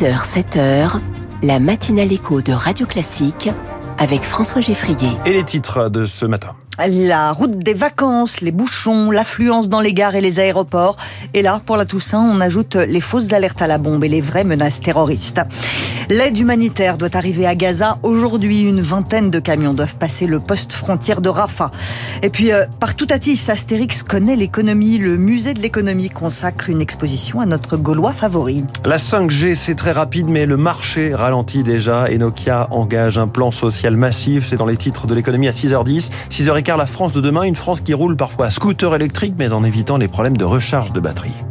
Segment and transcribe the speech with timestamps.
[0.00, 0.98] 6h, 7h,
[1.42, 3.50] la matinale écho de Radio Classique
[3.98, 5.10] avec François Geffrier.
[5.26, 6.54] Et les titres de ce matin
[6.88, 10.96] la route des vacances, les bouchons, l'affluence dans les gares et les aéroports.
[11.34, 14.20] Et là, pour la Toussaint, on ajoute les fausses alertes à la bombe et les
[14.20, 15.42] vraies menaces terroristes.
[16.10, 17.98] L'aide humanitaire doit arriver à Gaza.
[18.02, 21.70] Aujourd'hui, une vingtaine de camions doivent passer le poste frontière de Rafah.
[22.24, 24.98] Et puis, euh, partout à Tis, Astérix connaît l'économie.
[24.98, 28.64] Le musée de l'économie consacre une exposition à notre Gaulois favori.
[28.84, 33.52] La 5G, c'est très rapide, mais le marché ralentit déjà et Nokia engage un plan
[33.52, 34.46] social massif.
[34.46, 36.10] C'est dans les titres de l'économie à 6h10.
[36.28, 39.62] 6h15, la France de demain, une France qui roule parfois à scooter électrique, mais en
[39.62, 41.44] évitant les problèmes de recharge de batterie.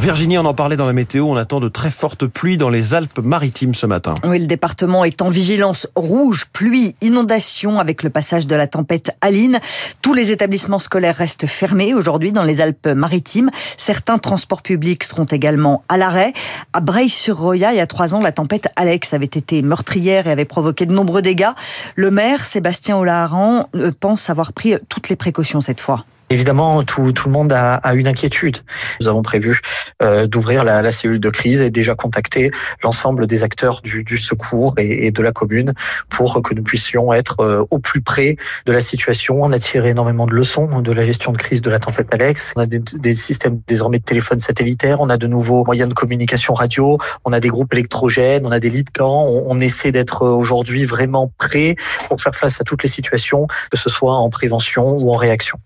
[0.00, 2.94] Virginie, on en parlait dans la météo, on attend de très fortes pluies dans les
[2.94, 4.14] Alpes-Maritimes ce matin.
[4.24, 9.10] Oui, le département est en vigilance rouge, pluie, inondation avec le passage de la tempête
[9.20, 9.58] Aline.
[10.00, 13.50] Tous les établissements scolaires restent fermés aujourd'hui dans les Alpes-Maritimes.
[13.76, 16.32] Certains transports publics seront également à l'arrêt.
[16.72, 20.44] À Breil-sur-Roya, il y a trois ans, la tempête Alex avait été meurtrière et avait
[20.44, 21.50] provoqué de nombreux dégâts.
[21.96, 26.04] Le maire, Sébastien Olaran, euh, pense avoir pris toutes les précautions cette fois.
[26.30, 28.58] Évidemment, tout, tout le monde a, a, une inquiétude.
[29.00, 29.60] Nous avons prévu
[30.02, 32.50] euh, d'ouvrir la, la, cellule de crise et déjà contacter
[32.82, 35.72] l'ensemble des acteurs du, du secours et, et, de la commune
[36.10, 39.42] pour que nous puissions être euh, au plus près de la situation.
[39.42, 42.52] On a tiré énormément de leçons de la gestion de crise de la tempête Alex.
[42.56, 45.94] On a des, des systèmes désormais de téléphone satellitaire, on a de nouveaux moyens de
[45.94, 49.24] communication radio, on a des groupes électrogènes, on a des lits de camp.
[49.26, 51.76] On, on essaie d'être aujourd'hui vraiment prêt
[52.08, 55.58] pour faire face à toutes les situations, que ce soit en prévention ou en réaction.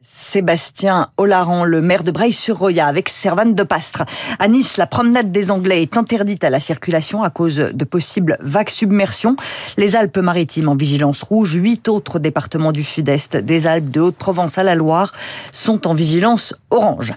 [0.00, 4.04] Sébastien Olaran, le maire de Breil-sur-Roya, avec Servane de Pastre.
[4.38, 8.38] À Nice, la promenade des Anglais est interdite à la circulation à cause de possibles
[8.38, 9.34] vagues submersions.
[9.76, 14.62] Les Alpes-Maritimes en vigilance rouge, huit autres départements du sud-est, des Alpes de Haute-Provence à
[14.62, 15.10] la Loire,
[15.50, 17.14] sont en vigilance orange.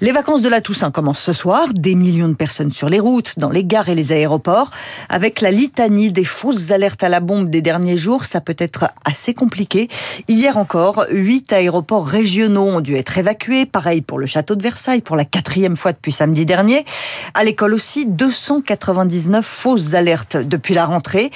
[0.00, 1.68] Les vacances de la Toussaint commencent ce soir.
[1.74, 4.70] Des millions de personnes sur les routes, dans les gares et les aéroports.
[5.08, 8.88] Avec la litanie des fausses alertes à la bombe des derniers jours, ça peut être
[9.04, 9.88] assez compliqué.
[10.26, 13.66] Hier encore, huit aéroports régionaux ont dû être évacués.
[13.66, 16.86] Pareil pour le château de Versailles, pour la quatrième fois depuis samedi dernier.
[17.34, 21.30] À l'école aussi, 299 fausses alertes depuis la rentrée.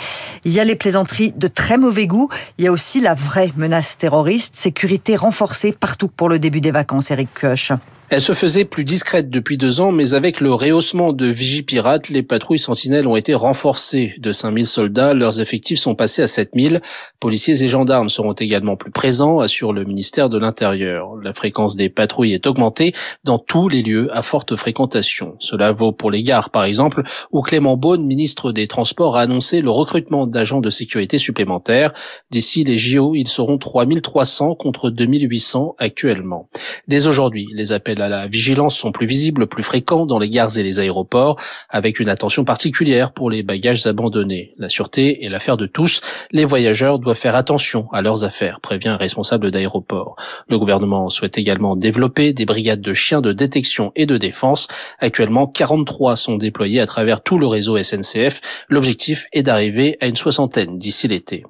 [0.46, 2.30] Il y a les plaisanteries de très mauvais goût.
[2.56, 4.56] Il y a aussi la vraie menace terroriste.
[4.56, 7.72] Sécurité renforcée partout pour le début des vacances, Eric Kioch.
[8.12, 12.24] Elle se faisait plus discrète depuis deux ans, mais avec le rehaussement de Vigipirate, les
[12.24, 14.14] patrouilles sentinelles ont été renforcées.
[14.18, 16.82] De 5000 soldats, leurs effectifs sont passés à 7000.
[17.20, 21.14] Policiers et gendarmes seront également plus présents, assure le ministère de l'Intérieur.
[21.22, 25.36] La fréquence des patrouilles est augmentée dans tous les lieux à forte fréquentation.
[25.38, 29.60] Cela vaut pour les gares, par exemple, où Clément Beaune, ministre des Transports, a annoncé
[29.60, 31.92] le recrutement d'agents de sécurité supplémentaires.
[32.32, 36.48] D'ici les JO, ils seront 3300 contre 2800 actuellement.
[36.88, 40.58] Dès aujourd'hui, les appels à la vigilance sont plus visibles, plus fréquents dans les gares
[40.58, 44.54] et les aéroports, avec une attention particulière pour les bagages abandonnés.
[44.58, 46.00] La sûreté est l'affaire de tous.
[46.30, 50.16] Les voyageurs doivent faire attention à leurs affaires, prévient un responsable d'aéroport.
[50.48, 54.68] Le gouvernement souhaite également développer des brigades de chiens de détection et de défense.
[54.98, 58.40] Actuellement, 43 sont déployés à travers tout le réseau SNCF.
[58.68, 61.44] L'objectif est d'arriver à une soixantaine d'ici l'été.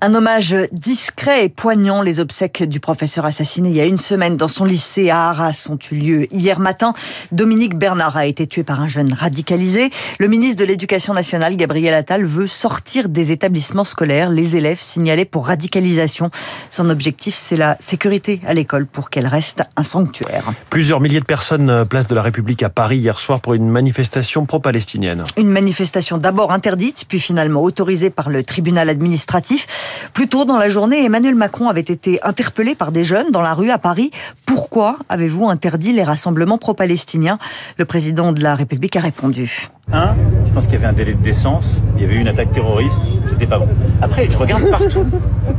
[0.00, 2.02] Un hommage discret et poignant.
[2.02, 5.66] Les obsèques du professeur assassiné il y a une semaine dans son lycée à Arras
[5.70, 6.92] ont eu lieu hier matin.
[7.32, 9.90] Dominique Bernard a été tué par un jeune radicalisé.
[10.20, 15.24] Le ministre de l'Éducation nationale, Gabriel Attal, veut sortir des établissements scolaires les élèves signalés
[15.24, 16.30] pour radicalisation.
[16.70, 20.44] Son objectif, c'est la sécurité à l'école pour qu'elle reste un sanctuaire.
[20.70, 23.68] Plusieurs milliers de personnes euh, place de la République à Paris hier soir pour une
[23.68, 25.24] manifestation pro-palestinienne.
[25.36, 29.66] Une manifestation d'abord interdite, puis finalement autorisée par le tribunal administratif.
[30.14, 33.54] Plus tôt dans la journée, Emmanuel Macron avait été interpellé par des jeunes dans la
[33.54, 34.10] rue à Paris.
[34.46, 37.38] Pourquoi avez-vous interdit les rassemblements pro-palestiniens?
[37.76, 39.68] Le président de la République a répondu.
[39.90, 40.14] Un,
[40.46, 42.52] je pense qu'il y avait un délai de décence, il y avait eu une attaque
[42.52, 43.00] terroriste,
[43.30, 43.68] c'était pas bon.
[44.02, 45.06] Après, je regarde partout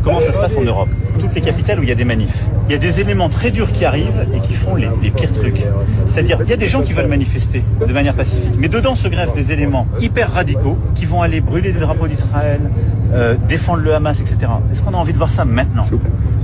[0.04, 0.90] comment ça se passe en Europe.
[1.18, 2.46] Toutes les capitales où il y a des manifs.
[2.68, 5.32] Il y a des éléments très durs qui arrivent et qui font les, les pires
[5.32, 5.64] trucs.
[6.06, 8.54] C'est-à-dire, il y a des gens qui veulent manifester de manière pacifique.
[8.56, 12.62] Mais dedans se greffent des éléments hyper radicaux qui vont aller brûler des drapeaux d'Israël,
[13.14, 14.38] euh, défendre le Hamas, etc.
[14.72, 15.84] Est-ce qu'on a envie de voir ça maintenant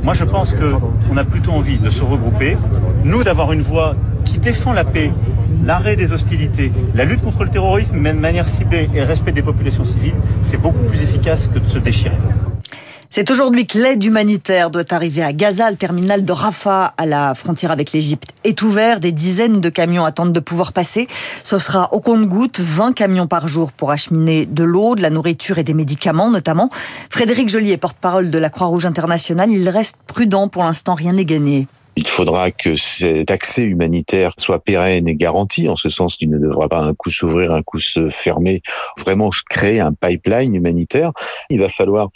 [0.03, 2.57] Moi, je pense qu'on a plutôt envie de se regrouper,
[3.03, 5.11] nous d'avoir une voix qui défend la paix,
[5.63, 9.31] l'arrêt des hostilités, la lutte contre le terrorisme, mais de manière ciblée et le respect
[9.31, 12.17] des populations civiles, c'est beaucoup plus efficace que de se déchirer.
[13.15, 15.71] C'est aujourd'hui que l'aide humanitaire doit arriver à Gaza.
[15.71, 18.99] Le terminal de Rafah, à la frontière avec l'Égypte, est ouvert.
[18.99, 21.07] Des dizaines de camions attendent de pouvoir passer.
[21.45, 25.57] Ce sera au compte-goutte, 20 camions par jour pour acheminer de l'eau, de la nourriture
[25.59, 26.69] et des médicaments notamment.
[27.09, 29.49] Frédéric Joly est porte-parole de la Croix-Rouge internationale.
[29.49, 30.49] Il reste prudent.
[30.49, 31.69] Pour l'instant, rien n'est gagné.
[31.95, 36.37] Il faudra que cet accès humanitaire soit pérenne et garanti, en ce sens qu'il ne
[36.37, 38.61] devra pas un coup s'ouvrir, un coup se fermer,
[38.99, 41.13] vraiment créer un pipeline humanitaire.
[41.49, 42.09] Il va falloir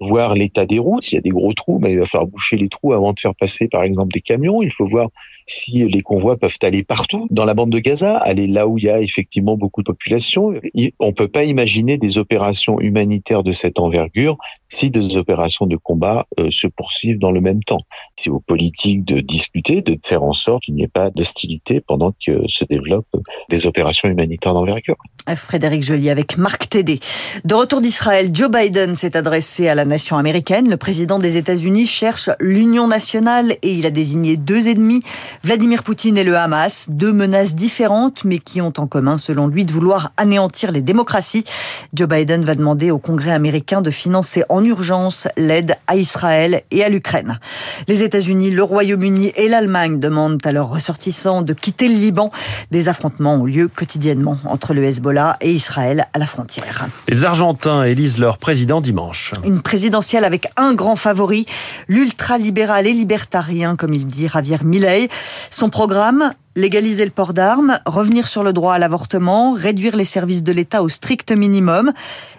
[0.00, 1.02] voir l'état des routes.
[1.02, 3.20] S'il y a des gros trous, mais il va falloir boucher les trous avant de
[3.20, 4.62] faire passer, par exemple, des camions.
[4.62, 5.08] Il faut voir
[5.50, 8.84] si les convois peuvent aller partout dans la bande de Gaza, aller là où il
[8.84, 10.54] y a effectivement beaucoup de population.
[10.98, 14.38] On peut pas imaginer des opérations humanitaires de cette envergure
[14.68, 17.80] si des opérations de combat euh, se poursuivent dans le même temps.
[18.16, 22.12] C'est aux politiques de discuter, de faire en sorte qu'il n'y ait pas d'hostilité pendant
[22.12, 23.16] que se développent
[23.48, 24.96] des opérations humanitaires d'envergure.
[25.34, 27.00] Frédéric Joly avec Marc Tédé.
[27.44, 30.68] De retour d'Israël, Joe Biden s'est adressé à la nation américaine.
[30.68, 35.00] Le président des États-Unis cherche l'union nationale et il a désigné deux ennemis,
[35.42, 39.64] Vladimir Poutine et le Hamas, deux menaces différentes mais qui ont en commun, selon lui,
[39.64, 41.44] de vouloir anéantir les démocraties.
[41.94, 46.84] Joe Biden va demander au Congrès américain de financer en urgence l'aide à Israël et
[46.84, 47.38] à l'Ukraine.
[47.88, 52.30] Les États-Unis, le Royaume-Uni et l'Allemagne demandent à leurs ressortissants de quitter le Liban.
[52.70, 56.86] Des affrontements ont lieu quotidiennement entre le Hezbollah et Israël à la frontière.
[57.08, 59.32] Les Argentins élisent leur président dimanche.
[59.42, 61.46] Une présidentielle avec un grand favori,
[61.88, 65.08] l'ultralibéral et libertarien, comme il dit Javier Milei.
[65.50, 70.42] Son programme, légaliser le port d'armes, revenir sur le droit à l'avortement, réduire les services
[70.42, 71.92] de l'État au strict minimum.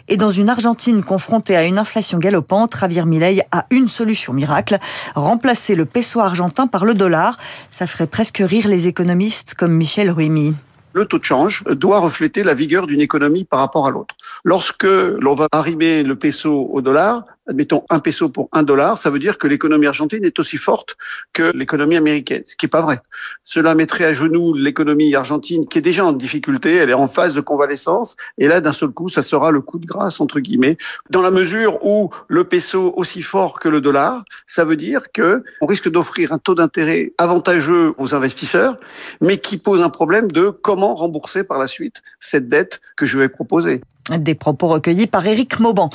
[0.08, 4.78] Et dans une Argentine confrontée à une inflation galopante, Javier Milei a une solution miracle,
[5.16, 7.38] remplacer le peso argentin par le dollar.
[7.70, 10.54] Ça ferait presque rire les économistes comme Michel Ruimi
[10.94, 14.16] le taux de change doit refléter la vigueur d'une économie par rapport à l'autre.
[14.44, 19.10] Lorsque l'on va arrimer le peso au dollar, admettons un peso pour un dollar, ça
[19.10, 20.96] veut dire que l'économie argentine est aussi forte
[21.34, 23.00] que l'économie américaine, ce qui n'est pas vrai.
[23.44, 27.36] Cela mettrait à genoux l'économie argentine qui est déjà en difficulté, elle est en phase
[27.36, 30.78] de convalescence, et là d'un seul coup, ça sera le coup de grâce entre guillemets,
[31.10, 35.44] dans la mesure où le peso aussi fort que le dollar, ça veut dire que
[35.62, 38.78] on risque d'offrir un taux d'intérêt avantageux aux investisseurs,
[39.20, 43.18] mais qui pose un problème de comment rembourser par la suite cette dette que je
[43.18, 43.82] vais proposer.
[44.10, 45.90] Des propos recueillis par Éric Mauban.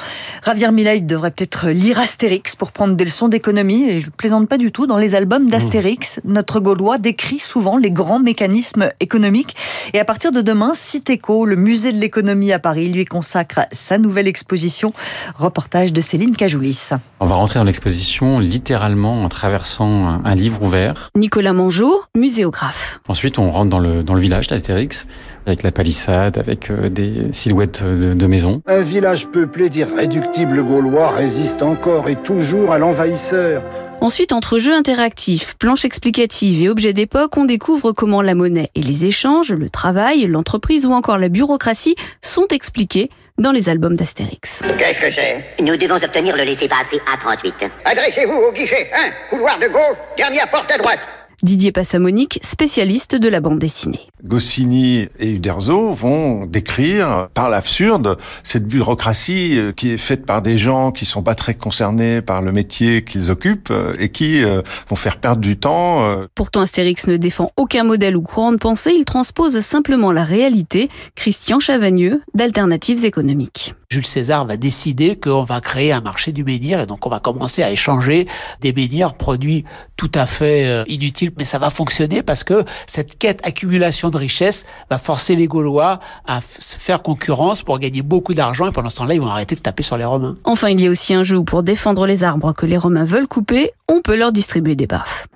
[0.44, 4.58] Javier Milei devrait peut-être lire Astérix pour prendre des leçons d'économie, et je plaisante pas
[4.58, 4.86] du tout.
[4.86, 9.56] Dans les albums d'Astérix, notre Gaulois décrit souvent les grands mécanismes économiques.
[9.92, 13.98] Et à partir de demain, Citéco, le musée de l'économie à Paris, lui consacre sa
[13.98, 14.92] nouvelle exposition.
[15.34, 16.90] Reportage de Céline Cajoulis.
[17.18, 21.10] On va rentrer dans l'exposition littéralement en traversant un livre ouvert.
[21.16, 23.00] Nicolas Mongeau, muséographe.
[23.08, 25.06] Ensuite, on rentre dans le, dans le village d'Astérix,
[25.46, 28.62] avec la palissade, avec euh, des silhouettes de, de maisons.
[28.66, 33.62] Un village peuplé d'irréductibles Gaulois résiste encore et toujours à l'envahisseur.
[34.00, 38.82] Ensuite, entre jeux interactifs, planches explicatives et objets d'époque, on découvre comment la monnaie et
[38.82, 43.08] les échanges, le travail, l'entreprise ou encore la bureaucratie sont expliqués
[43.38, 44.60] dans les albums d'Astérix.
[44.78, 45.62] Qu'est-ce que c'est?
[45.62, 47.70] Nous devons obtenir le laissez-passer A38.
[47.84, 48.90] Adressez-vous au guichet
[49.30, 51.00] 1, couloir de gauche, dernière porte à droite.
[51.42, 54.08] Didier Passamonique, spécialiste de la bande dessinée.
[54.24, 60.92] Goscinny et Uderzo vont décrire par l'absurde cette bureaucratie qui est faite par des gens
[60.92, 65.40] qui sont pas très concernés par le métier qu'ils occupent et qui vont faire perdre
[65.40, 66.04] du temps.
[66.34, 70.88] Pourtant, Astérix ne défend aucun modèle ou courant de pensée, il transpose simplement la réalité.
[71.14, 73.74] Christian Chavagneux, d'Alternatives économiques.
[73.88, 77.20] Jules César va décider qu'on va créer un marché du menhir et donc on va
[77.20, 78.26] commencer à échanger
[78.60, 79.64] des menhirs produits
[79.96, 84.64] tout à fait inutiles mais ça va fonctionner parce que cette quête accumulation de richesse
[84.90, 88.96] va forcer les Gaulois à se faire concurrence pour gagner beaucoup d'argent et pendant ce
[88.96, 90.36] temps-là ils vont arrêter de taper sur les Romains.
[90.44, 93.04] Enfin il y a aussi un jeu où pour défendre les arbres que les Romains
[93.04, 95.26] veulent couper, on peut leur distribuer des baffes.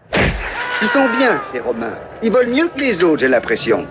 [0.82, 3.86] Ils sont bien ces Romains, ils volent mieux que les autres j'ai l'impression.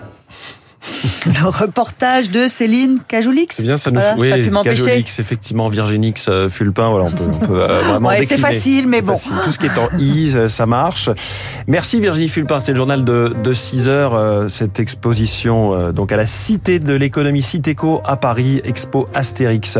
[1.26, 3.56] Le reportage de Céline Cajolix.
[3.56, 7.46] C'est bien, ça nous voilà, oui, Cajolix, effectivement, Virginix, euh, Fulpin, voilà, on peut, on
[7.46, 9.14] peut euh, vraiment ouais, C'est facile, mais bon.
[9.14, 9.32] Facile.
[9.44, 11.10] Tout ce qui est en I, ça marche.
[11.66, 16.12] Merci Virginie Fulpin, c'est le journal de, de 6 heures, euh, cette exposition euh, donc
[16.12, 19.78] à la Cité de l'économie Citéco à Paris, Expo Astérix.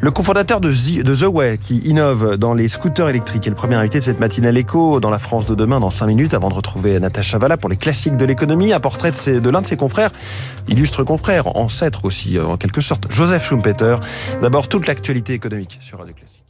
[0.00, 3.56] Le cofondateur de, The, de The Way, qui innove dans les scooters électriques, est le
[3.56, 6.48] premier invité de cette matinale éco dans la France de demain, dans 5 minutes, avant
[6.48, 9.76] de retrouver Natacha Valla pour les classiques de l'économie, un portrait de l'un de ses
[9.76, 10.10] confrères
[10.68, 13.96] illustre confrère, ancêtre aussi en quelque sorte, Joseph Schumpeter.
[14.40, 16.41] D'abord toute l'actualité économique sur Radio Classique.